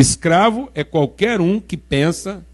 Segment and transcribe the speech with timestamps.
[0.00, 2.46] Escravo é qualquer um que pensa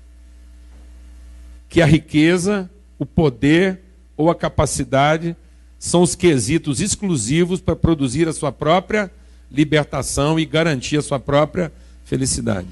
[1.69, 3.81] que a riqueza, o poder
[4.17, 5.37] ou a capacidade
[5.79, 9.11] são os quesitos exclusivos para produzir a sua própria
[9.53, 11.71] libertação e garantir a sua própria
[12.03, 12.69] felicidade.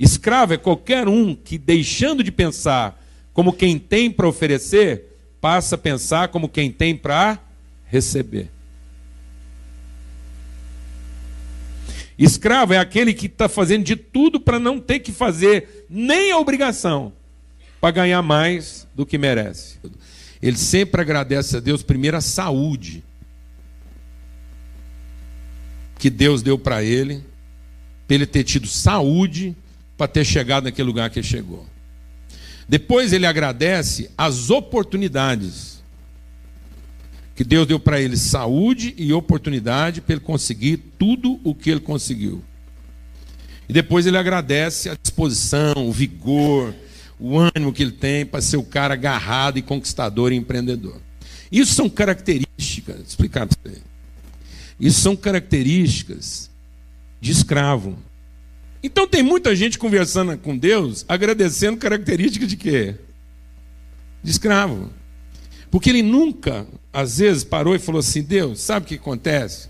[0.00, 2.98] Escravo é qualquer um que, deixando de pensar
[3.34, 7.38] como quem tem para oferecer, passa a pensar como quem tem para
[7.84, 8.48] receber.
[12.18, 16.38] Escravo é aquele que está fazendo de tudo para não ter que fazer nem a
[16.38, 17.12] obrigação
[17.80, 19.78] para ganhar mais do que merece.
[20.42, 23.04] Ele sempre agradece a Deus, primeiro, a saúde
[25.98, 27.24] que Deus deu para ele,
[28.06, 29.56] para ele ter tido saúde
[29.96, 31.66] para ter chegado naquele lugar que ele chegou.
[32.68, 35.77] Depois ele agradece as oportunidades
[37.38, 41.78] que Deus deu para ele saúde e oportunidade para ele conseguir tudo o que ele
[41.78, 42.42] conseguiu.
[43.68, 46.74] E depois ele agradece a disposição, o vigor,
[47.16, 51.00] o ânimo que ele tem para ser o cara agarrado e conquistador e empreendedor.
[51.52, 53.78] Isso são características, explicar para você.
[54.80, 56.50] Isso são características
[57.20, 57.96] de escravo.
[58.82, 62.96] Então tem muita gente conversando com Deus, agradecendo características de quê?
[64.24, 64.90] De escravo.
[65.70, 66.66] Porque ele nunca,
[66.98, 69.68] às vezes, parou e falou assim: Deus, sabe o que acontece?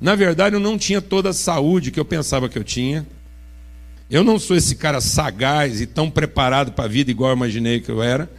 [0.00, 3.04] Na verdade, eu não tinha toda a saúde que eu pensava que eu tinha.
[4.08, 7.80] Eu não sou esse cara sagaz e tão preparado para a vida igual eu imaginei
[7.80, 8.30] que eu era.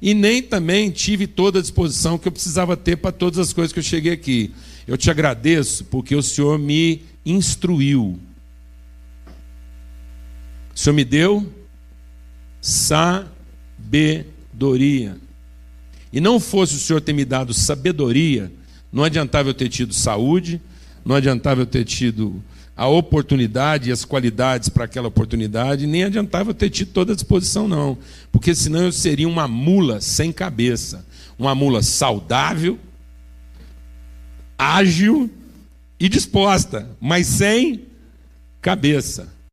[0.00, 3.74] E nem também tive toda a disposição que eu precisava ter para todas as coisas
[3.74, 4.54] que eu cheguei aqui.
[4.86, 8.18] Eu te agradeço porque o Senhor me instruiu.
[10.74, 11.46] O Senhor me deu
[12.62, 13.26] sabedoria.
[16.12, 18.52] E não fosse o Senhor ter me dado sabedoria,
[18.92, 20.60] não adiantava eu ter tido saúde,
[21.04, 22.42] não adiantava eu ter tido
[22.76, 27.14] a oportunidade e as qualidades para aquela oportunidade, nem adiantava eu ter tido toda a
[27.14, 27.96] disposição, não.
[28.30, 31.06] Porque senão eu seria uma mula sem cabeça.
[31.38, 32.78] Uma mula saudável,
[34.58, 35.30] ágil
[35.98, 37.84] e disposta, mas sem
[38.60, 39.35] cabeça.